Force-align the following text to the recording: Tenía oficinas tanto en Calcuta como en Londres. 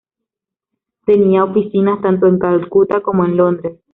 Tenía 1.05 1.43
oficinas 1.43 2.01
tanto 2.01 2.25
en 2.25 2.39
Calcuta 2.39 3.01
como 3.03 3.23
en 3.23 3.37
Londres. 3.37 3.77